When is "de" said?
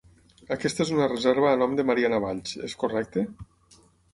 1.81-1.85